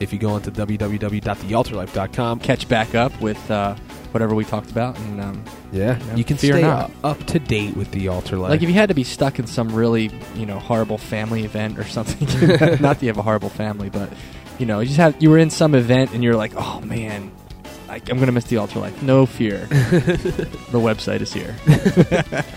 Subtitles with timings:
[0.00, 2.40] if you go onto www.thealtarlife.com.
[2.40, 3.74] Catch back up with uh,
[4.14, 6.84] whatever we talked about, and um, Yeah, Yeah, you can fear stay not.
[7.02, 8.50] up, up to date with the Altar Life.
[8.50, 11.78] like if you had to be stuck in some really you know horrible family event
[11.78, 12.26] or something.
[12.80, 14.10] not that you have a horrible family, but
[14.58, 17.30] you know you just have you were in some event and you're like, oh man.
[17.86, 19.02] I, I'm gonna miss the altar life.
[19.02, 19.66] No fear.
[19.68, 21.54] the website is here.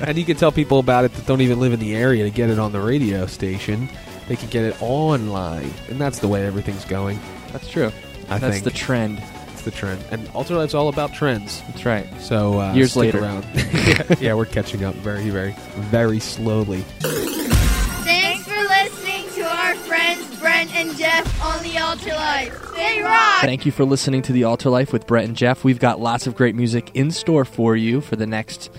[0.07, 2.29] and you can tell people about it that don't even live in the area to
[2.31, 3.89] get it on the radio station.
[4.29, 7.19] They can get it online, and that's the way everything's going.
[7.51, 7.91] That's true.
[8.29, 9.21] I That's think the trend.
[9.67, 11.61] It's the trend, and Altar Life's all about trends.
[11.67, 12.07] That's right.
[12.21, 13.19] So uh, Years stick later.
[13.21, 13.45] around.
[13.53, 16.81] yeah, yeah, we're catching up very, very, very slowly.
[17.01, 22.75] Thanks for listening to our friends Brent and Geoff on the Altar Life.
[22.75, 23.41] They rock!
[23.41, 25.63] Thank you for listening to the Altar Life with Brent and Geoff.
[25.63, 28.69] We've got lots of great music in store for you for the next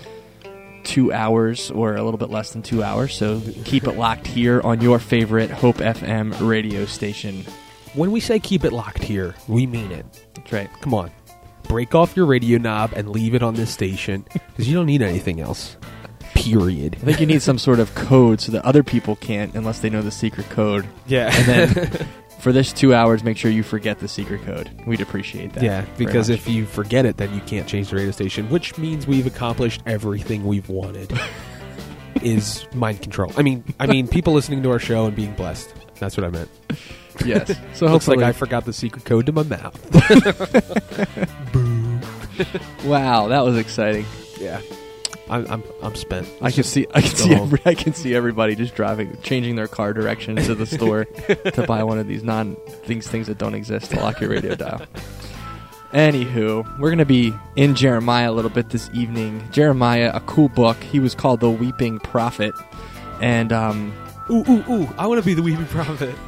[0.83, 3.13] two hours or a little bit less than two hours.
[3.13, 7.45] So keep it locked here on your favorite Hope FM radio station.
[7.93, 10.05] When we say keep it locked here, we mean it.
[10.35, 10.69] That's right.
[10.81, 11.11] Come on,
[11.63, 15.01] break off your radio knob and leave it on this station because you don't need
[15.01, 15.77] anything else.
[16.35, 16.95] Period.
[16.95, 19.89] I think you need some sort of code so that other people can't unless they
[19.89, 20.87] know the secret code.
[21.07, 22.07] Yeah, And then
[22.39, 24.69] for this two hours, make sure you forget the secret code.
[24.87, 25.63] We'd appreciate that.
[25.63, 29.05] Yeah, because if you forget it, then you can't change the radio station, which means
[29.05, 31.11] we've accomplished everything we've wanted.
[32.21, 33.31] is mind control.
[33.37, 35.73] I mean, I mean, people listening to our show and being blessed.
[35.99, 36.49] That's what I meant.
[37.25, 39.75] Yes, so Looks like I forgot the secret code to my mouth.
[42.85, 44.05] wow, that was exciting.
[44.39, 44.61] yeah,
[45.29, 46.27] I'm I'm, I'm spent.
[46.41, 47.47] I can see, I can see, home.
[47.47, 51.65] every, I can see everybody just driving, changing their car direction to the store to
[51.67, 54.81] buy one of these non things things that don't exist to lock your radio dial.
[55.93, 59.47] Anywho, we're gonna be in Jeremiah a little bit this evening.
[59.51, 60.77] Jeremiah, a cool book.
[60.83, 62.53] He was called the Weeping Prophet,
[63.21, 63.91] and um,
[64.31, 64.89] Ooh, ooh, ooh!
[64.95, 66.13] I want to be the weeping prophet.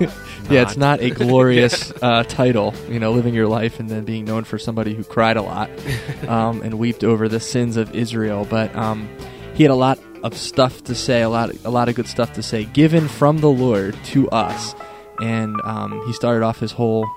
[0.50, 4.26] yeah, it's not a glorious uh, title, you know, living your life and then being
[4.26, 5.70] known for somebody who cried a lot
[6.28, 8.48] um, and wept over the sins of Israel.
[8.50, 9.08] But um,
[9.54, 12.34] he had a lot of stuff to say, a lot, a lot of good stuff
[12.34, 14.74] to say, given from the Lord to us.
[15.20, 17.08] And um, he started off his whole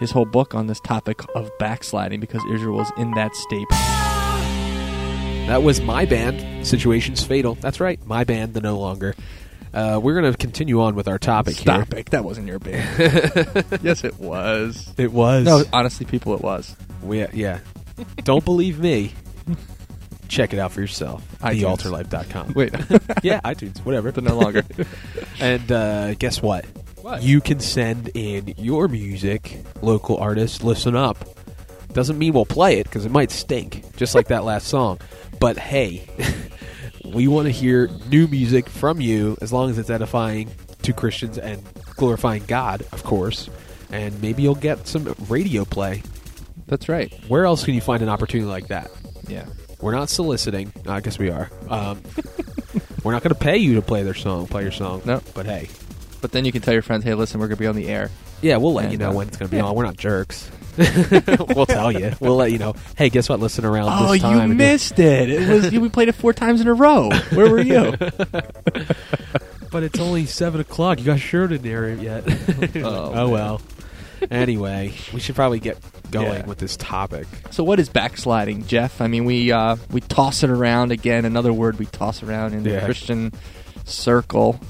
[0.00, 3.68] his whole book on this topic of backsliding because Israel was in that state.
[5.46, 6.66] That was my band.
[6.66, 7.54] Situations fatal.
[7.54, 8.54] That's right, my band.
[8.54, 9.14] The no longer.
[9.74, 12.06] Uh, we're going to continue on with our topic Stop it!
[12.10, 12.96] That wasn't your band.
[13.82, 14.94] yes, it was.
[14.96, 15.44] It was.
[15.44, 16.76] No, honestly, people, it was.
[17.02, 17.58] We, yeah.
[18.22, 19.12] Don't believe me.
[20.28, 21.26] Check it out for yourself.
[21.40, 21.78] iTunes.
[22.08, 22.52] TheAltarLife.com.
[22.54, 22.72] Wait,
[23.22, 24.12] yeah, iTunes, whatever.
[24.12, 24.62] but no longer.
[25.40, 26.64] And uh, guess what?
[27.02, 27.22] What?
[27.22, 29.60] You can send in your music.
[29.82, 31.18] Local artists, listen up.
[31.92, 35.00] Doesn't mean we'll play it because it might stink, just like that last song.
[35.40, 36.06] But hey,
[37.14, 40.50] we want to hear new music from you as long as it's edifying
[40.82, 41.62] to Christians and
[41.96, 43.48] glorifying God, of course.
[43.90, 46.02] And maybe you'll get some radio play.
[46.66, 47.12] That's right.
[47.28, 48.90] Where else can you find an opportunity like that?
[49.28, 49.46] Yeah.
[49.80, 50.72] We're not soliciting.
[50.86, 51.50] I guess we are.
[51.68, 52.00] Um,
[53.04, 55.02] we're not going to pay you to play their song, play your song.
[55.04, 55.20] No.
[55.34, 55.68] But hey,
[56.22, 57.88] But then you can tell your friends, hey, listen, we're going to be on the
[57.88, 58.10] air.
[58.42, 59.64] yeah, we'll let And, you know uh, when it's going to be yeah.
[59.64, 59.74] on.
[59.74, 60.50] We're not jerks.
[61.54, 62.12] we'll tell you.
[62.20, 62.74] We'll let you know.
[62.96, 63.40] Hey, guess what?
[63.40, 64.50] Listen around Oh, this time.
[64.50, 65.30] you missed it.
[65.30, 67.10] It was we played it four times in a row.
[67.32, 67.94] Where were you?
[69.70, 71.00] But it's only seven o'clock.
[71.00, 72.24] You got shirt in there yet?
[72.76, 73.60] Oh, oh well.
[74.30, 75.78] Anyway, we should probably get
[76.12, 76.46] going Yeah.
[76.46, 77.26] with this topic.
[77.50, 79.00] so what is backsliding, Geoff?
[79.00, 81.24] I mean, we uh, we toss it around again.
[81.24, 82.84] Another word we toss around in the Yeah.
[82.84, 83.32] Christian
[83.84, 84.60] circle.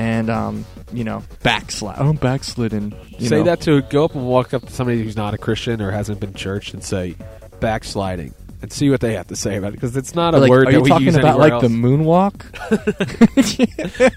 [0.00, 0.64] And um,
[0.94, 1.98] you know, backslide.
[1.98, 2.94] I'm backslidden.
[3.18, 3.44] You say know.
[3.44, 6.20] that to go up and walk up to somebody who's not a Christian or hasn't
[6.20, 7.16] been churched and say
[7.60, 8.32] backsliding
[8.62, 10.68] and see what they have to say about it because it's not a Like, word
[10.68, 12.36] are that you we talking use about anywhere like the moonwalk?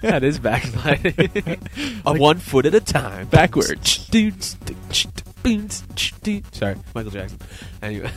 [0.00, 1.58] that is backsliding.
[2.06, 4.08] a one foot at a time, Backwards.
[6.52, 7.38] Sorry, Michael Jackson.
[7.82, 8.10] Anyway,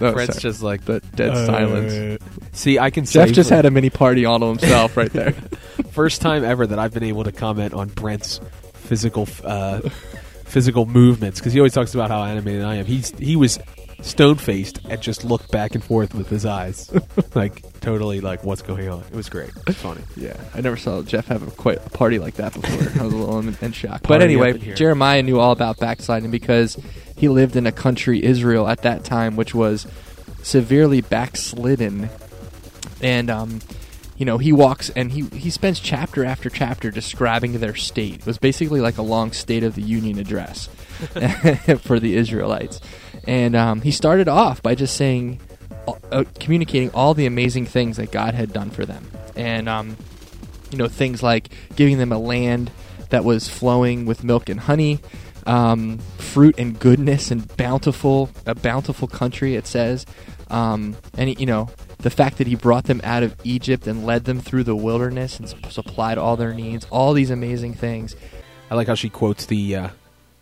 [0.00, 0.40] No, Fred's sorry.
[0.40, 2.22] just like the dead silence.
[2.52, 5.32] See, I can say Geoff just had a mini party all to himself right there.
[5.90, 8.40] first time ever that I've been able to comment on Brent's
[8.74, 9.80] physical uh,
[10.44, 12.86] physical movements because he always talks about how animated I am.
[12.86, 13.58] He's he was
[14.02, 16.90] stone faced and just looked back and forth with his eyes,
[17.34, 19.00] like totally like what's going on.
[19.00, 20.02] It was great, it was funny.
[20.16, 22.80] Yeah, I never saw Geoff have a, quite a party like that before.
[23.00, 24.02] I was a little in, in shock.
[24.06, 24.74] But anyway, up in here.
[24.74, 26.76] Jeremiah knew all about backsliding because
[27.20, 29.86] he lived in a country, Israel, at that time, which was
[30.42, 32.08] severely backslidden.
[33.02, 33.60] And, um,
[34.16, 38.20] you know, he walks and he, he spends chapter after chapter describing their state.
[38.20, 40.66] It was basically like a long State of the Union address
[41.82, 42.80] for the Israelites.
[43.26, 45.40] And um, he started off by just saying,
[46.10, 49.10] uh, communicating all the amazing things that God had done for them.
[49.36, 49.96] And, um,
[50.70, 52.70] you know things like giving them a land
[53.10, 55.00] that was flowing with milk and honey
[55.50, 60.06] um, fruit and goodness and bountiful a bountiful country it says
[60.48, 61.68] um, and you know
[61.98, 65.38] the fact that he brought them out of egypt and led them through the wilderness
[65.38, 68.14] and supplied all their needs all these amazing things
[68.70, 69.88] I like how she quotes the uh,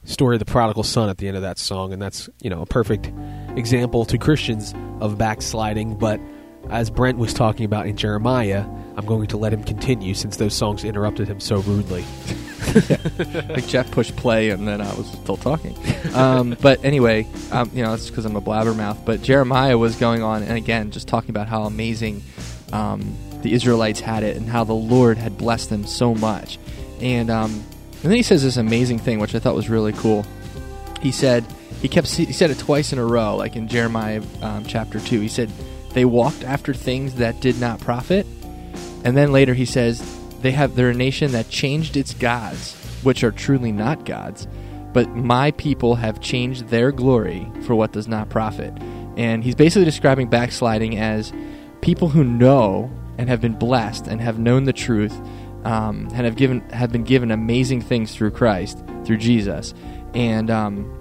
[0.05, 2.61] story of the prodigal son at the end of that song, and that's you know
[2.61, 3.11] a perfect
[3.57, 5.97] example to Christians of backsliding.
[5.97, 6.21] But
[6.71, 8.65] as Brent was talking about in Jeremiah,
[8.97, 12.05] I'm going to let him continue since those songs interrupted him so rudely.
[13.49, 15.77] like Geoff pushed play and then I was still talking.
[16.15, 19.05] Um, but anyway, um, you know, it's because I'm a blabbermouth.
[19.05, 22.23] But Jeremiah was going on and again just talking about how amazing
[22.73, 26.59] um, the Israelites had it and how the Lord had blessed them so much.
[27.01, 27.53] And um,
[28.03, 30.25] and then he says this amazing thing, which I thought was really cool.
[31.01, 31.45] He said
[31.83, 35.21] he kept he said it twice in a row, like in Jeremiah um, chapter two.
[35.21, 35.51] He said
[35.95, 38.27] they walked after things that did not profit,
[39.05, 40.03] and then later he says
[40.43, 44.47] they have they're a nation that changed its gods, which are truly not gods,
[44.93, 48.73] but my people have changed their glory for what does not profit.
[49.17, 51.33] And he's basically describing backsliding as
[51.81, 55.13] people who know and have been blessed and have known the truth
[55.65, 59.75] um, and have given have been given amazing things through Christ, through Jesus,
[60.15, 60.95] and um,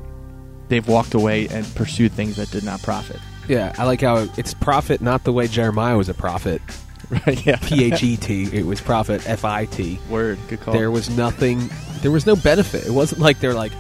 [0.68, 3.20] they've walked away and pursued things that did not profit.
[3.48, 6.62] Yeah, I like how it's prophet, not the way Jeremiah was a prophet.
[7.10, 7.46] Right?
[7.46, 7.56] Yeah.
[7.62, 8.44] P H E T.
[8.52, 9.26] It was prophet.
[9.30, 9.98] F I T.
[10.10, 10.38] Word.
[10.50, 10.74] Good call.
[10.74, 11.70] There was nothing.
[12.02, 12.86] There was no benefit.
[12.86, 13.72] It wasn't like they're like,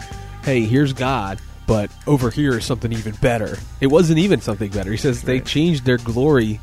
[0.43, 3.57] "Hey, here's God." But over here is something even better.
[3.81, 4.91] It wasn't even something better.
[4.91, 6.61] He says they changed their glory.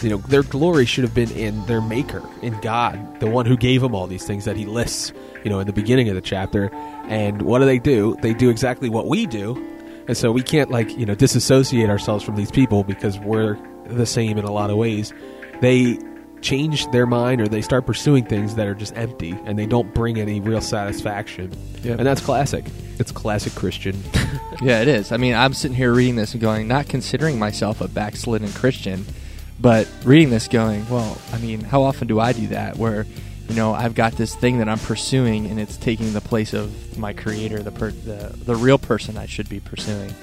[0.00, 3.56] You know, their glory should have been in their Maker, in God, the one who
[3.56, 5.12] gave them all these things that He lists.
[5.44, 6.68] You know, in the beginning of the chapter.
[7.04, 8.16] And what do they do?
[8.22, 9.54] They do exactly what we do,
[10.08, 14.06] and so we can't like you know disassociate ourselves from these people because we're the
[14.06, 15.12] same in a lot of ways.
[15.60, 15.98] They
[16.40, 19.94] change their mind or they start pursuing things that are just empty and they don't
[19.94, 21.52] bring any real satisfaction.
[21.82, 21.98] Yep.
[21.98, 22.64] And that's classic.
[22.98, 24.00] It's classic Christian.
[24.60, 25.10] Yeah, it is.
[25.10, 29.04] I mean, I'm sitting here reading this and going, not considering myself a backslidden Christian,
[29.58, 33.04] but reading this going, well, I mean, how often do I do that where,
[33.52, 36.96] you know, I've got this thing that I'm pursuing and it's taking the place of
[36.96, 40.14] my creator, the per- the, the real person I should be pursuing.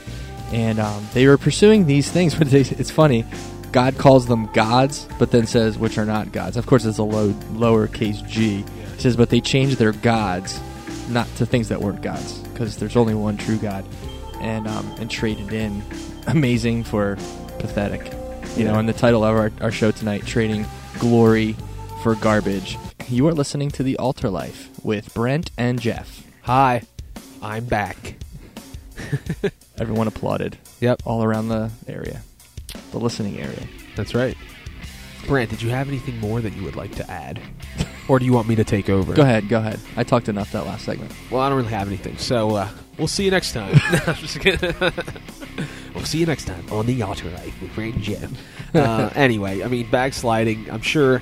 [0.51, 3.25] And um, they were pursuing these things, but they, it's funny.
[3.71, 6.57] God calls them gods, but then says which are not gods.
[6.57, 8.63] Of course, it's a low lowercase g.
[8.95, 10.59] He says, but they changed their gods,
[11.07, 13.85] not to things that weren't gods, because there's only one true God,
[14.41, 15.83] and um, and traded in
[16.27, 17.15] amazing for
[17.59, 18.11] pathetic.
[18.57, 18.79] You know, Yeah.
[18.79, 20.65] and the title of our, our show tonight, trading
[20.97, 21.55] glory
[22.01, 22.75] for garbage.
[23.09, 26.23] You are listening to the Altar Life with Brent and Geoff.
[26.43, 26.83] Hi,
[27.41, 28.15] I'm back.
[29.79, 32.21] Everyone applauded Yep, all around the area,
[32.91, 33.63] the listening area.
[33.95, 34.37] that's right.
[35.25, 37.41] Brent, did you have anything more that you would like to add?
[38.07, 39.13] Or do you want me to take over?
[39.13, 39.79] Go ahead, go ahead.
[39.95, 41.11] I talked enough that last segment.
[41.31, 43.79] Well, I don't really have anything, so uh, we'll see you next time.
[43.91, 44.73] No, I'm just kidding.
[45.95, 48.35] we'll see you next time on the Altar Life with Brand Jim.
[48.73, 50.69] Uh, anyway, I mean, backsliding.
[50.71, 51.21] I'm sure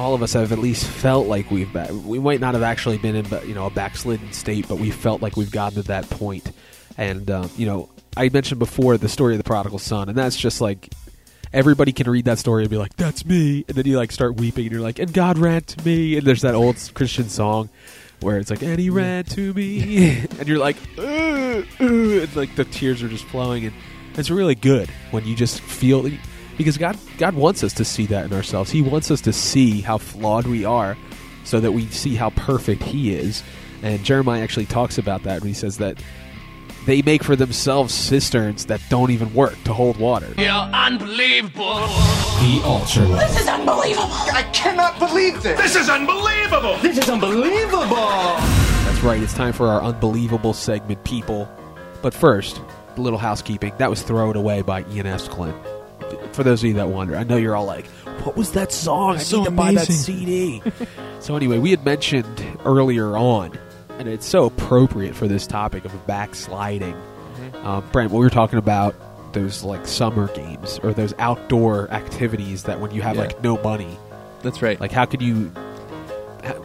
[0.00, 1.72] all of us have at least felt like we've
[2.06, 5.20] we might not have actually been in you know a backslidden state, but we felt
[5.20, 6.50] like we've gotten to that point.
[6.96, 10.36] And um, you know, I mentioned before the story of the prodigal son, and that's
[10.36, 10.94] just like
[11.52, 14.36] everybody can read that story and be like, "That's me," and then you like start
[14.36, 17.68] weeping, and you're like, "And God ran to me," and there's that old Christian song
[18.20, 22.56] where it's like, "And He ran to me," and you're like, "Ugh, ugh," and like
[22.56, 23.74] the tears are just flowing, and
[24.14, 26.10] it's really good when you just feel.
[26.60, 28.70] Because God God wants us to see that in ourselves.
[28.70, 30.94] He wants us to see how flawed we are,
[31.42, 33.42] so that we see how perfect He is.
[33.82, 36.02] And Jeremiah actually talks about that when he says that
[36.84, 40.34] they make for themselves cisterns that don't even work to hold water.
[40.36, 41.86] You're unbelievable.
[42.40, 43.48] The Altar Life.
[44.30, 45.58] I cannot believe this.
[45.58, 46.76] This is unbelievable!
[46.82, 47.86] This is unbelievable.
[47.88, 49.22] That's right.
[49.22, 51.50] It's time for our unbelievable segment, people.
[52.02, 52.60] But first,
[52.98, 53.72] a little housekeeping.
[53.78, 55.79] That was "Throw It Away" by Ian Escalin.
[56.32, 57.86] For those of you that wonder, I know you're all like,
[58.24, 59.16] "What was that song?
[59.16, 59.86] I So need to buy that.
[59.86, 60.62] CD."
[61.20, 63.58] so anyway, we had mentioned earlier on,
[63.98, 66.94] and it's so appropriate for this topic of backsliding.
[67.64, 68.94] Uh, Brent, we were talking about
[69.32, 73.22] those like summer games or those outdoor activities that when you have Yeah.
[73.22, 73.98] like no money,
[74.42, 74.80] That's right.
[74.80, 75.50] like, how can you?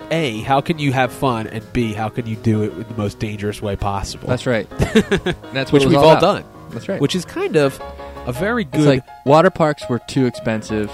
[0.10, 2.94] A, how can you have fun, and B, how can you do it in the
[2.96, 4.28] most dangerous way possible?
[4.30, 4.70] That's right.
[4.80, 6.46] That's what which we've all all done.
[6.70, 7.02] That's right.
[7.02, 7.82] Which is kind of
[8.27, 8.79] a very good.
[8.82, 10.91] It's like water parks were too expensive.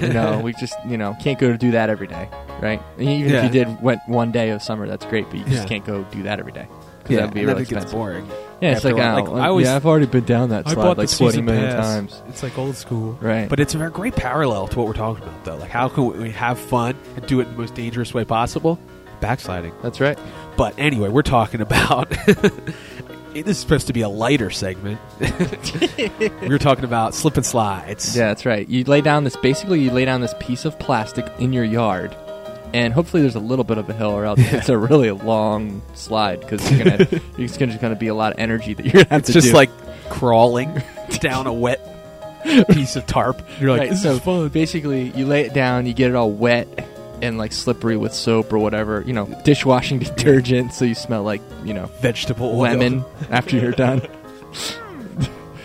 [0.00, 2.28] You know, we just you know can't go to do that every day,
[2.60, 2.80] right?
[2.98, 3.38] And even Yeah.
[3.38, 5.64] if you did went one day of summer, that's great, but you just Yeah.
[5.64, 6.66] can't go do that every day.
[7.04, 7.98] 'Cause yeah, that'd be and then really it gets expensive.
[7.98, 8.26] boring.
[8.62, 9.28] Yeah, it's after like, a while.
[9.28, 11.16] oh, Like, I always- yeah, I've already been down that I slide bought like the
[11.16, 11.84] twenty season million pass.
[11.86, 12.22] times.
[12.30, 13.46] It's like old school, Right.
[13.46, 15.56] But it's a very great parallel to what we're talking about, though.
[15.56, 18.78] Like, how can we have fun and do it in the most dangerous way possible?
[19.20, 19.72] Backsliding.
[19.82, 20.18] That's right.
[20.56, 22.10] But anyway, we're talking about.
[23.42, 25.00] this is supposed to be a lighter segment.
[25.20, 28.16] we were talking about slip and slides.
[28.16, 28.68] Yeah, that's right.
[28.68, 32.14] You lay down this basically you lay down this piece of plastic in your yard,
[32.72, 35.82] and hopefully there's a little bit of a hill, or else it's a really long
[35.94, 37.06] slide because you're gonna
[37.38, 39.48] it's gonna, gonna be a lot of energy that you're gonna have It's to just
[39.48, 39.54] do.
[39.54, 39.70] like
[40.10, 40.82] crawling
[41.20, 41.80] down a wet
[42.70, 43.42] piece of tarp.
[43.58, 44.48] You're like, Right, this so is fun.
[44.48, 46.68] basically you lay it down, you get it all wet
[47.22, 51.40] and like slippery with soap or whatever, you know, dishwashing detergent, so you smell like
[51.64, 52.56] you know Vegetable oil.
[52.62, 54.02] lemon after you're done.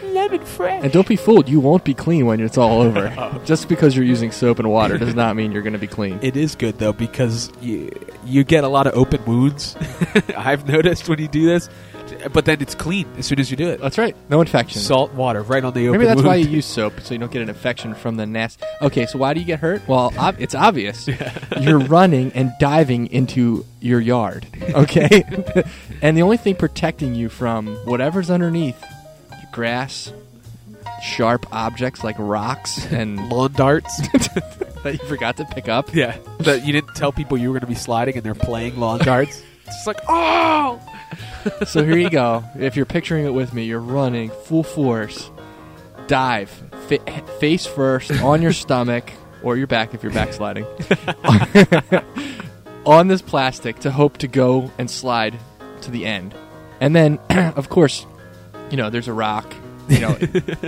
[0.03, 0.83] lemon fresh.
[0.83, 3.41] And don't be fooled, you won't be clean when it's all over.
[3.45, 6.19] Just because you're using soap and water does not mean you're going to be clean.
[6.21, 7.91] It is good though because you
[8.25, 9.75] you get a lot of open wounds.
[10.35, 11.69] I've noticed when you do this,
[12.31, 13.79] but then it's clean as soon as you do it.
[13.79, 14.15] That's right.
[14.29, 14.81] No infection.
[14.81, 15.99] Salt water right on the open.
[15.99, 16.27] Maybe that's wound.
[16.27, 18.61] why you use soap, so you don't get an infection from the nest.
[18.81, 19.87] Okay, so why do you get hurt?
[19.87, 21.07] Well, ob- it's obvious.
[21.59, 25.23] You're running and diving into your yard, okay?
[26.01, 28.83] and the only thing protecting you from whatever's underneath
[29.51, 30.11] grass,
[31.01, 33.97] sharp objects like rocks and lawn darts.
[34.83, 35.93] that you forgot to pick up.
[35.93, 38.79] yeah, that you didn't tell people you were going to be sliding and they're playing
[38.79, 39.41] lawn darts.
[39.65, 40.81] It's just like oh.
[41.65, 42.43] So here you go.
[42.57, 45.29] If you're picturing it with me, you're running full force,
[46.07, 46.49] dive,
[46.87, 49.11] fa- face first on your stomach
[49.43, 50.65] or your back if you're backsliding,
[52.85, 55.37] on this plastic to hope to go and slide
[55.81, 56.35] to the end.
[56.81, 58.05] And then, of course,
[58.69, 59.53] you know, there's a rock,
[59.89, 60.17] you know,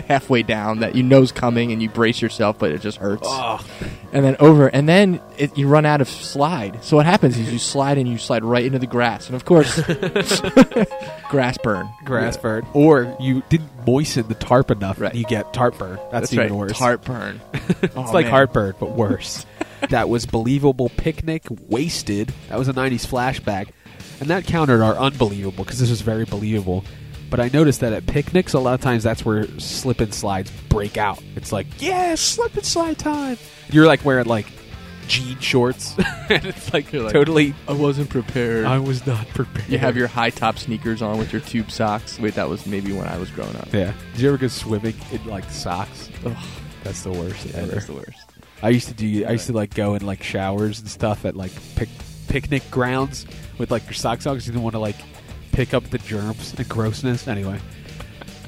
[0.08, 3.24] halfway down that you know's coming and you brace yourself, but it just hurts.
[3.26, 3.66] Oh,
[4.12, 6.84] And then over, and then it, you run out of slide.
[6.84, 9.28] So what happens is you slide and you slide right into the grass.
[9.28, 9.80] And of course,
[11.30, 11.90] grass burn.
[12.06, 15.12] grass burn, or you didn't moisten the tarp enough, Right.
[15.12, 15.96] and you get tarp burn.
[16.12, 16.52] That's, That's even right.
[16.54, 16.78] worse.
[16.78, 17.42] Tarp burn.
[17.82, 18.32] It's Oh, like man.
[18.32, 19.46] heartburn, but worse.
[19.90, 22.32] that was believable picnic wasted.
[22.50, 23.70] That was a '90s flashback,
[24.20, 26.84] and that countered our unbelievable because this was very believable.
[27.32, 30.52] But I noticed that at picnics, a lot of times that's where slip and slides
[30.70, 31.20] break out.
[31.36, 33.38] It's like, yeah, slip and slide time.
[33.72, 34.46] You're like wearing like
[35.08, 35.96] jean shorts,
[36.30, 37.54] and it's like, You're like, totally.
[37.68, 38.66] I wasn't prepared.
[38.66, 39.70] I was not prepared.
[39.70, 42.20] you have your high top sneakers on with your tube socks.
[42.20, 43.74] Wait, that was maybe when I was growing up.
[43.74, 43.94] yeah.
[44.12, 46.10] Did you ever go swimming in like socks?
[46.26, 46.36] Ugh.
[46.84, 47.72] That's the worst Yeah, ever.
[47.72, 48.20] that's the worst.
[48.62, 49.26] I used to do.
[49.26, 51.90] I used to like go in like showers and stuff at like pic-
[52.28, 53.26] picnic grounds
[53.58, 54.98] with like your socks on because you didn't want to like
[55.52, 57.28] pick up the germs and grossness.
[57.28, 57.60] Anyway,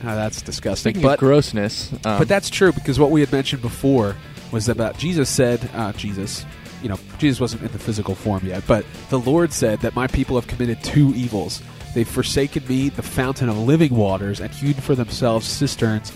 [0.04, 0.94] uh, that's disgusting.
[0.94, 4.16] Speaking but of grossness, um, but that's true because what we had mentioned before
[4.52, 6.46] was about Jesus said, uh, Jesus,
[6.82, 10.08] you know, Jesus wasn't in the physical form yet, but the Lord said that my
[10.08, 11.62] people have committed two evils.
[11.96, 16.12] They've forsaken me, the fountain of living waters, and hewn for themselves cisterns,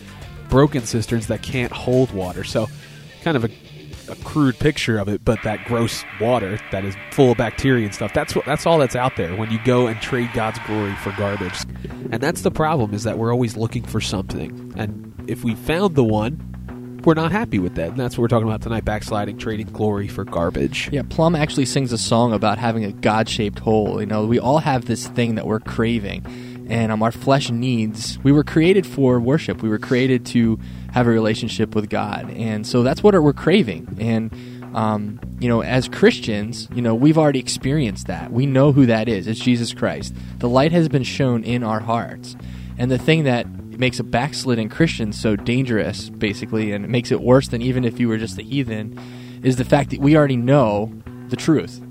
[0.49, 2.43] broken cisterns that can't hold water.
[2.43, 2.67] So,
[3.21, 3.49] kind of a,
[4.09, 7.93] a crude picture of it, but that gross water that is full of bacteria and
[7.93, 8.13] stuff.
[8.13, 11.13] That's what that's all that's out there when you go and trade God's glory for
[11.17, 11.57] garbage.
[12.11, 14.73] And that's the problem is that we're always looking for something.
[14.75, 17.89] And if we found the one, we're not happy with that.
[17.89, 20.89] And that's what we're talking about tonight, backsliding, trading glory for garbage.
[20.91, 23.99] Yeah, Plumb actually sings a song about having a God-shaped hole.
[24.01, 28.19] You know, we all have this thing that we're craving, and um, our flesh needs.
[28.23, 29.61] We were created for worship.
[29.61, 30.59] We were created to
[30.93, 33.97] have a relationship with God, and so that's what we're craving.
[33.99, 38.31] And um, you know, as Christians, you know, we've already experienced that.
[38.31, 39.27] We know who that is.
[39.27, 40.13] It's Jesus Christ.
[40.37, 42.35] The light has been shown in our hearts,
[42.77, 43.47] and the thing that
[43.77, 47.99] makes a backslidden Christian so dangerous, basically, and it makes it worse than even if
[47.99, 48.99] you were just a heathen,
[49.43, 50.91] is the fact that we already know
[51.29, 51.81] the truth.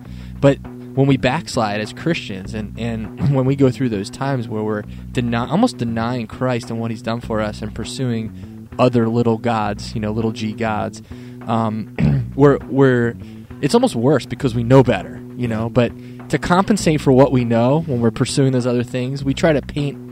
[0.41, 0.59] But
[0.97, 4.83] when we backslide as Christians and, and when we go through those times where we're
[5.13, 9.95] deny, almost denying Christ and what he's done for us and pursuing other little gods,
[9.95, 11.03] you know, little g gods,
[11.47, 11.95] um,
[12.35, 13.15] we're, we're,
[13.61, 15.93] it's almost worse because we know better, you know, but
[16.31, 19.63] to compensate for what we know when we're pursuing those other things, we try to
[19.63, 20.03] paint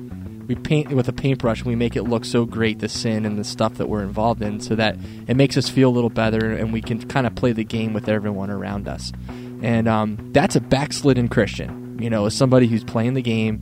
[0.46, 3.38] we paint with a paintbrush and we make it look so great the sin and
[3.38, 4.94] the stuff that we're involved in so that
[5.26, 7.94] it makes us feel a little better and we can kind of play the game
[7.94, 9.10] with everyone around us
[9.64, 13.60] and um, that's a backslidden christian you know as somebody who's playing the game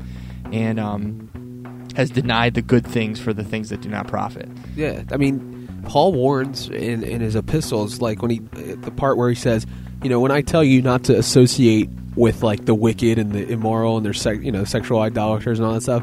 [0.52, 5.04] and um, has denied the good things for the things that do not profit Yeah,
[5.10, 9.34] I mean, Paul warns in, in his epistles, like when he the part where he
[9.34, 9.66] says,
[10.02, 13.48] you know, when I tell you not to associate with like the wicked and the
[13.48, 16.02] immoral and their you know sexual idolaters and all that stuff,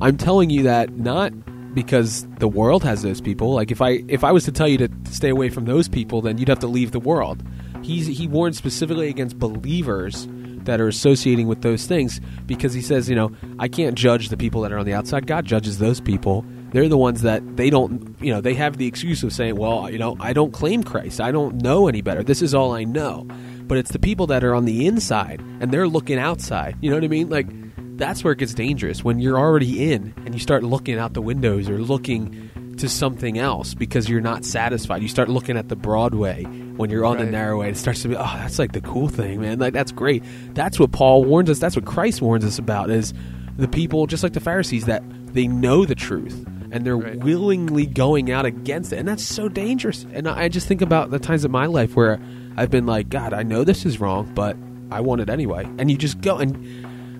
[0.00, 1.32] I'm telling you that not
[1.74, 3.54] because the world has those people.
[3.54, 6.22] Like if I if I was to tell you to stay away from those people,
[6.22, 7.42] then you'd have to leave the world.
[7.82, 10.28] He's he warns specifically against believers
[10.64, 14.36] that are associating with those things because he says, you know, I can't judge the
[14.36, 15.26] people that are on the outside.
[15.26, 16.44] God judges those people.
[16.72, 19.90] They're the ones that they don't, you know, they have the excuse of saying, well,
[19.90, 21.20] you know, I don't claim Christ.
[21.20, 22.22] I don't know any better.
[22.22, 23.26] This is all I know.
[23.62, 26.76] But it's the people that are on the inside and they're looking outside.
[26.80, 27.28] You know what I mean?
[27.28, 27.48] Like,
[27.96, 31.22] that's where it gets dangerous when you're already in and you start looking out the
[31.22, 35.02] windows or looking to something else because you're not satisfied.
[35.02, 37.70] You start looking at the Broadway when you're on the narrow way.
[37.70, 39.58] It starts to be, oh, that's like the cool thing, man.
[39.58, 40.22] Like that's great.
[40.54, 41.58] That's what Paul warns us.
[41.58, 42.90] That's what Christ warns us about.
[42.90, 43.12] Is
[43.56, 47.18] the people just like the Pharisees that they know the truth and they're Right.
[47.18, 50.06] willingly going out against it, and that's so dangerous.
[50.12, 52.20] And I I just think about the times in my life where
[52.56, 54.56] I've been like, God, I know this is wrong, but
[54.90, 55.68] I want it anyway.
[55.78, 56.56] And you just go and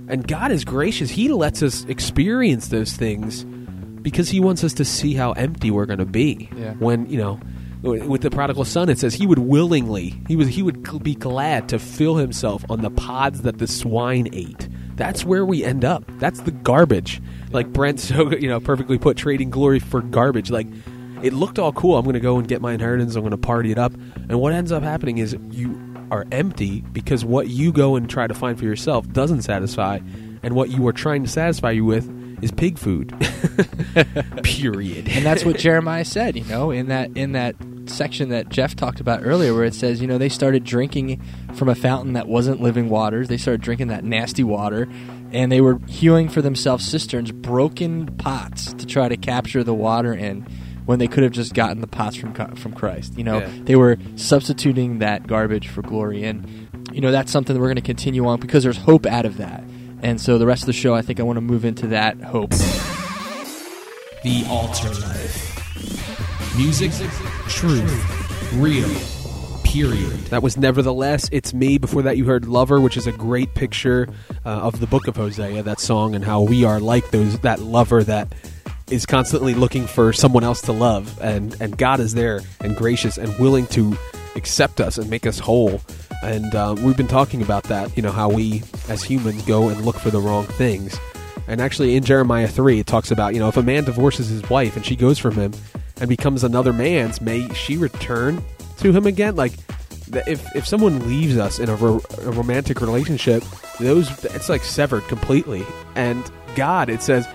[0.09, 1.11] and God is gracious.
[1.11, 3.45] He lets us experience those things
[4.03, 6.49] because He wants us to see how empty we're going to be.
[6.57, 6.75] Yeah.
[6.75, 7.41] When you know,
[7.83, 11.69] with the prodigal son, it says he would willingly, he was, he would be glad
[11.71, 14.69] to fill himself on the pods that the swine ate.
[14.97, 16.05] That's where we end up.
[16.19, 17.23] That's the garbage.
[17.53, 20.51] Like Brent so you know perfectly put, trading glory for garbage.
[20.51, 20.67] Like
[21.23, 21.97] it looked all cool.
[21.97, 23.15] I'm going to go and get my inheritance.
[23.15, 23.93] I'm going to party it up.
[23.95, 25.79] And what ends up happening is you
[26.11, 30.01] are empty because what you go and try to find for yourself doesn't satisfy,
[30.43, 33.15] and what you are trying to satisfy you with is pig food.
[34.43, 35.09] Period.
[35.09, 39.01] and that's what Jeremiah said, you know, in that in that section that Geoff talked
[39.01, 41.21] about earlier, where it says, you know, they started drinking
[41.55, 43.29] from a fountain that wasn't living waters.
[43.29, 44.89] They started drinking that nasty water,
[45.33, 50.13] and they were hewing for themselves cisterns, broken pots to try to capture the water
[50.15, 50.47] in.
[50.87, 53.51] When they could have just gotten the pots from from Christ, you know, Yeah.
[53.65, 57.77] they were substituting that garbage for glory, and you know that's something that we're going
[57.77, 59.63] to continue on because there's hope out of that.
[60.03, 62.21] And so the rest of the show, I think I want to move into that
[62.21, 62.51] hope.
[64.23, 66.57] The Altar Life.
[66.57, 66.91] Music,
[67.49, 68.89] truth, real,
[69.65, 70.19] period.
[70.27, 71.79] That was Nevertheless, It's Me.
[71.79, 74.09] Before that, you heard Lover, which is a great picture
[74.45, 77.61] uh, of the book of Hosea, that song, and how we are like those that
[77.61, 78.35] lover that
[78.91, 81.19] is constantly looking for someone else to love.
[81.23, 83.97] And, and God is there and gracious and willing to
[84.37, 85.81] accept us and make us whole.
[86.23, 89.85] And uh, we've been talking about that, you know, how we as humans go and
[89.85, 90.99] look for the wrong things.
[91.49, 94.49] And actually, in Jeremiah 3, it talks about, you know, if a man divorces his
[94.49, 95.53] wife and she goes from him
[96.01, 98.43] and becomes another man's, may she return
[98.79, 99.35] to him again?
[99.35, 99.55] Like,
[100.13, 103.43] if, if someone leaves us in a, ro- a romantic relationship,
[103.81, 105.65] those it's like severed completely.
[105.95, 107.27] And God, it says,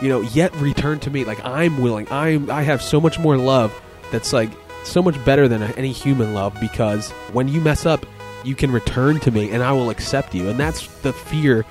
[0.00, 1.24] you know, yet return to me.
[1.24, 2.06] Like, I'm willing.
[2.10, 3.74] I'm, I have so much more love
[4.12, 4.50] that's like
[4.84, 8.06] so much better than any human love because when you mess up,
[8.44, 10.48] you can return to me and I will accept you.
[10.48, 11.64] And that's the fear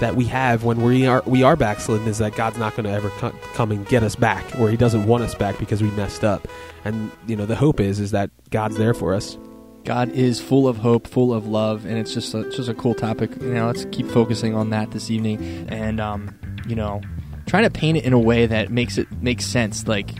[0.00, 2.90] that we have when we are we are backslidden is that God's not going to
[2.90, 3.10] ever
[3.54, 6.46] come and get us back, or He doesn't want us back because we messed up.
[6.84, 9.38] And you know the hope is is that God's there for us.
[9.84, 12.94] God is full of hope, full of love, and it's just a, just a cool
[12.94, 13.30] topic.
[13.40, 17.00] You know, let's keep focusing on that this evening, and um, you know,
[17.46, 20.10] trying to paint it in a way that makes it make sense, like,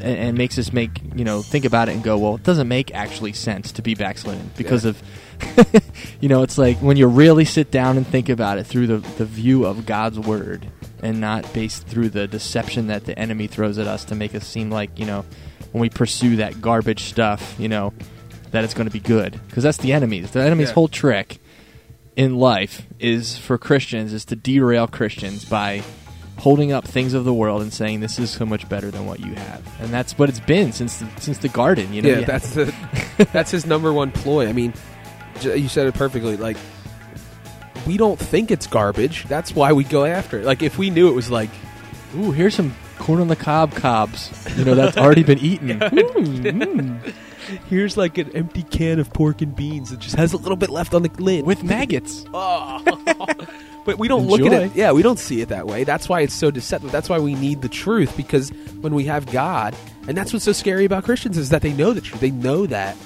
[0.00, 2.68] and, and makes us make you know think about it and go, well, it doesn't
[2.68, 5.00] make actually sense to be backslidden because of,
[6.20, 8.98] you know, it's like when you really sit down and think about it through the
[9.18, 10.66] the view of God's word
[11.02, 14.46] and not based through the deception that the enemy throws at us to make us
[14.46, 15.24] seem like you know
[15.72, 17.92] when we pursue that garbage stuff, you know
[18.52, 20.30] that it's going to be good because that's the enemy's.
[20.30, 20.74] The enemy's Yeah.
[20.74, 21.38] whole trick
[22.14, 25.82] in life is for Christians is to derail Christians by
[26.38, 29.20] holding up things of the world and saying this is so much better than what
[29.20, 31.92] you have, and that's what it's been since the, since the garden.
[31.92, 32.74] You know, yeah, You that's the
[33.32, 34.48] that's his number one ploy.
[34.48, 34.74] I mean,
[35.42, 36.36] you said it perfectly.
[36.36, 36.56] Like,
[37.86, 39.24] we don't think it's garbage.
[39.24, 40.44] That's why we go after it.
[40.44, 41.50] Like, if we knew it was like,
[42.16, 44.30] ooh, here's some corn on the cob cobs.
[44.56, 45.80] You know that's already been eaten.
[46.16, 47.14] Mm, mm.
[47.70, 50.68] Here's like an empty can of pork and beans that just has a little bit
[50.68, 51.46] left on the lid.
[51.46, 52.24] with maggots.
[52.34, 52.82] Oh.
[53.86, 54.74] But we don't look at it.
[54.74, 55.84] Yeah, we don't see it that way.
[55.84, 56.90] That's why it's so deceptive.
[56.90, 59.74] That's why we need the truth because when we have God,
[60.08, 62.20] and that's what's so scary about Christians is that they know the truth.
[62.20, 62.96] They know that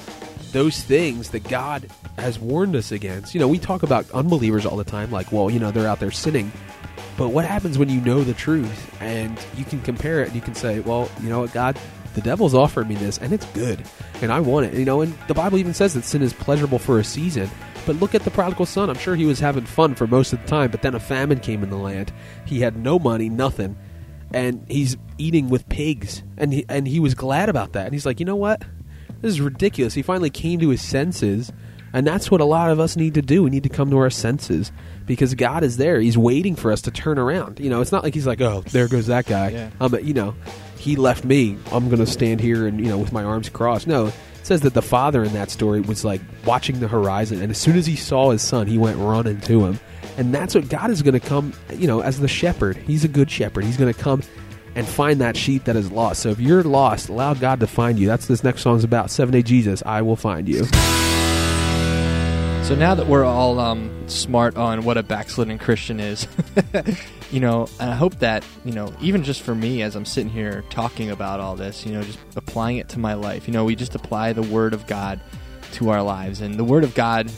[0.52, 1.88] those things that God
[2.18, 3.34] has warned us against.
[3.34, 6.00] You know, we talk about unbelievers all the time, like, well, you know, they're out
[6.00, 6.50] there sinning.
[7.16, 10.40] But what happens when you know the truth and you can compare it and you
[10.40, 11.78] can say, well, you know what, God,
[12.14, 13.84] the devil's offered me this and it's good
[14.22, 14.74] and I want it.
[14.74, 17.50] You know, and the Bible even says that sin is pleasurable for a season.
[17.86, 18.90] But look at the prodigal son.
[18.90, 21.40] I'm sure he was having fun for most of the time, but then a famine
[21.40, 22.12] came in the land.
[22.44, 23.76] He had no money, nothing,
[24.32, 26.22] and he's eating with pigs.
[26.36, 27.86] And he, and he was glad about that.
[27.86, 28.62] And he's like, you know what?
[29.22, 29.94] This is ridiculous.
[29.94, 31.52] He finally came to his senses,
[31.92, 33.42] and that's what a lot of us need to do.
[33.42, 34.72] We need to come to our senses
[35.06, 36.00] because God is there.
[36.00, 37.60] He's waiting for us to turn around.
[37.60, 39.50] You know, it's not like he's like, oh, there goes that guy.
[39.50, 39.70] Yeah.
[39.80, 40.34] Um, you know,
[40.80, 41.58] he left me.
[41.70, 43.86] I'm going to stand here and you know with my arms crossed.
[43.86, 47.50] No, it says that the father in that story was like watching the horizon, and
[47.50, 49.78] as soon as he saw his son, he went running to him.
[50.16, 51.52] And that's what God is going to come.
[51.72, 53.64] You know, as the shepherd, He's a good shepherd.
[53.64, 54.22] He's going to come
[54.74, 56.22] and find that sheep that is lost.
[56.22, 58.06] So if you're lost, allow God to find you.
[58.06, 59.10] That's this next song's about.
[59.10, 60.64] Seven Day Jesus, I will find you.
[62.64, 66.26] So now that we're all um, smart on what a backslidden Christian is,
[67.30, 70.64] you know, I hope that you know, even just for me, as I'm sitting here
[70.70, 73.46] talking about all this, you know, just applying it to my life.
[73.46, 75.20] You know, we just apply the Word of God
[75.72, 77.30] to our lives, and the Word of God,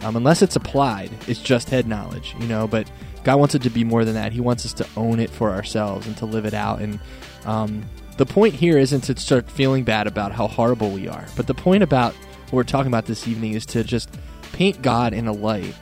[0.00, 2.34] um, unless it's applied, it's just head knowledge.
[2.38, 2.90] You know, but
[3.24, 4.32] God wants it to be more than that.
[4.32, 6.80] He wants us to own it for ourselves and to live it out.
[6.80, 6.98] And
[7.44, 7.84] um,
[8.16, 11.54] the point here isn't to start feeling bad about how horrible we are, but the
[11.54, 14.08] point about what we're talking about this evening is to just
[14.52, 15.74] paint God in a light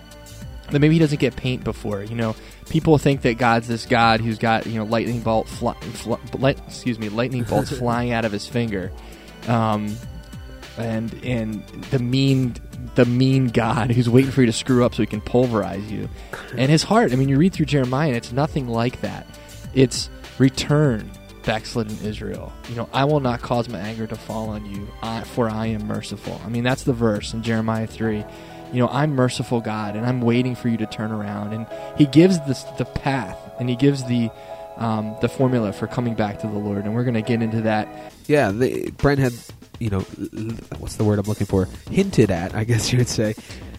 [0.70, 2.02] that maybe he doesn't get paint before.
[2.02, 2.36] You know,
[2.68, 6.58] people think that God's this God who's got you know lightning bolt, fly, fly, light,
[6.66, 8.92] excuse me, lightning bolts flying out of his finger,
[9.48, 9.96] um,
[10.78, 12.56] and and the mean
[12.94, 16.08] the mean God who's waiting for you to screw up so he can pulverize you.
[16.56, 19.26] And his heart, I mean, you read through Jeremiah, and it's nothing like that.
[19.74, 21.10] It's return,
[21.44, 22.52] backslidden Israel.
[22.68, 25.66] You know, I will not cause my anger to fall on you, I, for I
[25.66, 26.40] am merciful.
[26.44, 28.24] I mean, that's the verse in Jeremiah 3.
[28.72, 31.52] You know, I'm merciful God, and I'm waiting for you to turn around.
[31.52, 34.30] And he gives this, the path, and he gives the
[34.76, 36.84] um, the formula for coming back to the Lord.
[36.84, 37.88] And we're going to get into that
[38.26, 39.32] Yeah, the, Brent had,
[39.78, 40.00] you know,
[40.78, 41.68] what's the word I'm looking for?
[41.90, 43.34] Hinted at, I guess you would say,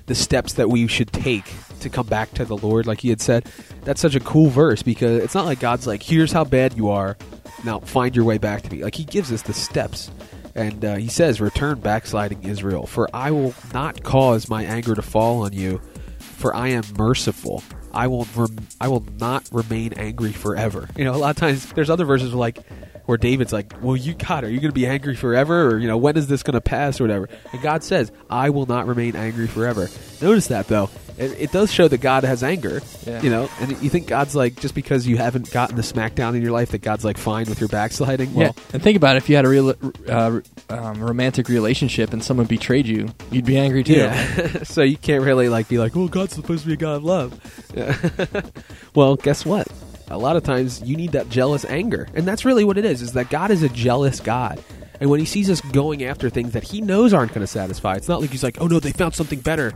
[0.05, 1.45] the steps that we should take
[1.81, 3.45] to come back to the Lord, like he had said.
[3.83, 6.89] That's such a cool verse because it's not like God's like, here's how bad you
[6.89, 7.17] are,
[7.63, 8.83] now find your way back to me.
[8.83, 10.09] Like he gives us the steps.
[10.57, 15.01] And uh, he says, Return backsliding Israel, for I will not cause my anger to
[15.03, 15.79] fall on you,
[16.19, 17.63] for I am merciful.
[17.93, 20.89] I will rem- I will not remain angry forever.
[20.97, 22.65] You know, a lot of times there's other verses where like
[23.05, 25.87] where David's like, "Well, you God, are you going to be angry forever, or you
[25.87, 28.87] know, when is this going to pass, or whatever?" And God says, "I will not
[28.87, 29.89] remain angry forever."
[30.21, 32.81] Notice that though, it, it does show that God has anger.
[33.05, 33.21] Yeah.
[33.21, 36.41] You know, and you think God's like just because you haven't gotten the smackdown in
[36.41, 38.33] your life that God's like fine with your backsliding.
[38.33, 39.19] Well, yeah, and think about it.
[39.23, 39.73] If you had a real
[40.07, 43.93] uh, um, romantic relationship and someone betrayed you, you'd be angry too.
[43.93, 44.63] Yeah.
[44.63, 47.03] so you can't really like be like, "Well, God's supposed to be a God of
[47.03, 48.41] love." Yeah.
[48.95, 49.67] well, guess what?
[50.09, 53.01] A lot of times you need that jealous anger, and that's really what it is.
[53.01, 54.63] Is that God is a jealous God,
[54.99, 57.95] and when He sees us going after things that He knows aren't going to satisfy,
[57.95, 59.73] it's not like He's like, "Oh no, they found something better."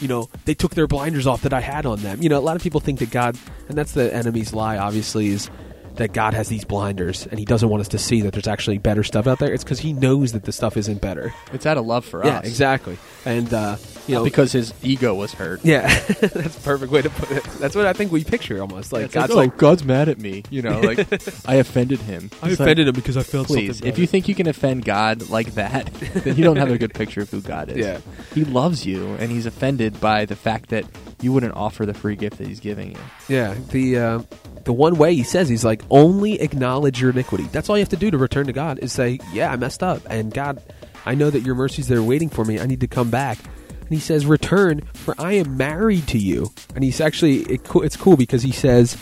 [0.00, 2.22] You know, they took their blinders off that I had on them.
[2.22, 3.36] You know, a lot of people think that God,
[3.68, 4.76] and that's the enemy's lie.
[4.76, 5.50] Obviously, is
[5.96, 8.78] that God has these blinders and He doesn't want us to see that there's actually
[8.78, 9.52] better stuff out there.
[9.52, 11.32] It's because He knows that the stuff isn't better.
[11.52, 12.46] It's out of love for Yeah, us.
[12.46, 12.98] exactly.
[13.24, 13.76] And uh,
[14.06, 15.64] you Not know, because his ego was hurt.
[15.64, 15.86] yeah,
[16.20, 17.42] that's a perfect way to put it.
[17.58, 20.08] That's what I think we picture almost like It's like, God's oh, like, God's mad
[20.10, 20.42] at me.
[20.50, 20.98] You know, like
[21.48, 22.28] I offended him.
[22.42, 23.88] I It's like, offended him because I felt Please, something.
[23.88, 26.92] if you think you can offend God like that, then you don't have a good
[26.92, 27.78] picture of who God is.
[27.78, 28.00] Yeah.
[28.34, 30.84] He loves you, and he's offended by the fact that
[31.22, 32.98] you wouldn't offer the free gift that he's giving you.
[33.28, 34.22] yeah, the uh,
[34.64, 37.44] the one way he says he's like only acknowledge your iniquity.
[37.52, 39.82] That's all you have to do to return to God is say, yeah, I messed
[39.82, 40.62] up, and God,
[41.06, 42.58] I know that your mercies that are waiting for me.
[42.58, 43.38] I need to come back.
[43.80, 46.52] And he says, return, for I am married to you.
[46.74, 48.96] And he's actually it, it's cool because he says,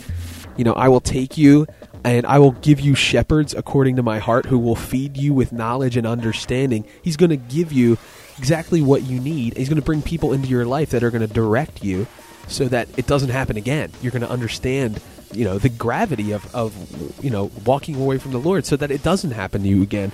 [0.57, 1.65] you know, I will take you
[2.03, 5.53] and I will give you shepherds according to my heart who will feed you with
[5.53, 6.85] knowledge and understanding.
[7.01, 7.97] He's going to give you
[8.37, 9.55] exactly what you need.
[9.55, 12.05] He's going to bring people into your life that are going to direct you
[12.49, 13.89] so that it doesn't happen again.
[14.01, 15.01] You're going to understand,
[15.33, 16.73] you know, the gravity of, of,
[17.23, 20.11] you know, walking away from the Lord so that it doesn't happen to you again.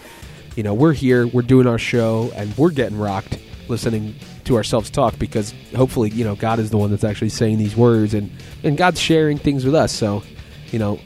[0.55, 4.89] You know, we're here, we're doing our show, and we're getting rocked listening to ourselves
[4.89, 8.32] talk because hopefully, you know, God is the one that's actually saying these words and,
[8.63, 9.91] and God's sharing things with us.
[9.91, 10.23] So,
[10.71, 10.99] you know,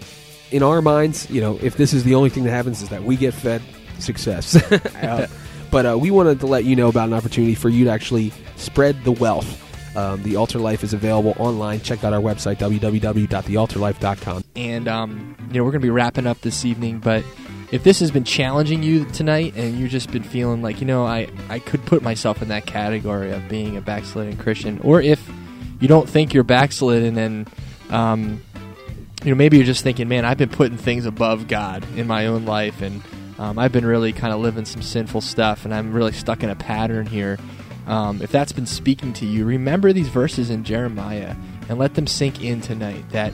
[0.51, 3.03] in our minds, you know, if this is the only thing that happens is that
[3.03, 3.61] we get fed,
[3.99, 4.57] success.
[5.73, 8.31] But uh, we wanted to let you know about an opportunity for you to actually
[8.57, 9.59] spread the wealth.
[9.95, 11.81] Um, the Altar Life is available online.
[11.81, 14.43] Check out our website, www.thealtarlife.com.
[14.55, 16.99] and um, you know we're going to be wrapping up this evening.
[16.99, 17.23] But
[17.71, 21.05] if this has been challenging you tonight, and you've just been feeling like you know
[21.05, 25.31] I I could put myself in that category of being a backslidden Christian, or if
[25.79, 27.49] you don't think you're backslidden and
[27.89, 28.41] um,
[29.23, 32.27] you know maybe you're just thinking, man, I've been putting things above God in my
[32.27, 33.01] own life, and
[33.37, 36.49] um, I've been really kind of living some sinful stuff, and I'm really stuck in
[36.49, 37.37] a pattern here.
[37.87, 41.35] Um, if that's been speaking to you, remember these verses in Jeremiah
[41.69, 43.09] and let them sink in tonight.
[43.09, 43.33] That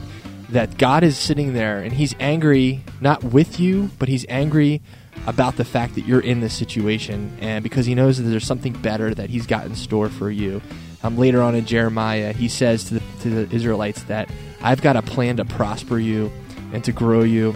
[0.50, 4.82] that God is sitting there and He's angry not with you, but He's angry
[5.26, 8.72] about the fact that you're in this situation, and because He knows that there's something
[8.72, 10.60] better that He's got in store for you.
[11.02, 14.28] Um, later on in Jeremiah, He says to the, to the Israelites that
[14.60, 16.30] I've got a plan to prosper you
[16.72, 17.54] and to grow you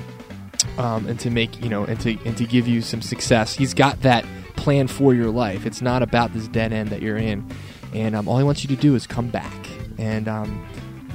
[0.78, 3.54] um, and to make you know and to and to give you some success.
[3.54, 4.24] He's got that
[4.64, 5.66] plan for your life.
[5.66, 7.46] It's not about this dead end that you're in,
[7.92, 9.54] and um, all he wants you to do is come back
[9.98, 10.66] and um,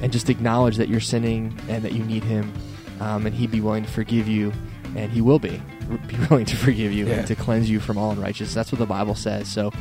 [0.01, 2.53] and just acknowledge that you're sinning and that you need him,
[2.99, 4.53] um, and he'd be willing to forgive you,
[4.95, 5.59] and he will be
[6.07, 7.15] be willing to forgive you Yeah.
[7.15, 8.53] and to cleanse you from all unrighteousness.
[8.53, 9.51] That's what the Bible says.
[9.51, 9.71] So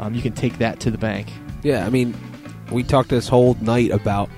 [0.00, 1.28] um, you can take that to the bank.
[1.62, 2.14] Yeah, I mean,
[2.72, 4.30] we talked this whole night about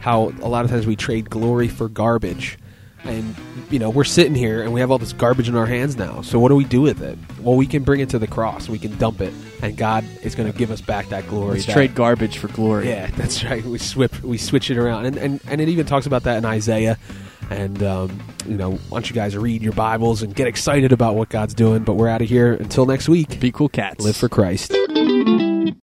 [0.00, 2.58] how a lot of times we trade glory for garbage.
[3.04, 3.34] And,
[3.70, 6.22] you know, we're sitting here and we have all this garbage in our hands now.
[6.22, 7.18] So what do we do with it?
[7.40, 8.68] Well, we can bring it to the cross.
[8.68, 9.34] We can dump it.
[9.60, 11.54] And God is going to give us back that glory.
[11.54, 12.88] Let's that- trade garbage for glory.
[12.88, 13.64] Yeah, that's right.
[13.64, 16.44] We swip, we switch it around, and, and and it even talks about that in
[16.44, 16.98] Isaiah.
[17.50, 21.14] And um, you know, why don't you guys read your Bibles and get excited about
[21.14, 21.84] what God's doing?
[21.84, 23.38] But we're out of here until next week.
[23.40, 24.04] Be cool, cats.
[24.04, 24.72] Live for Christ.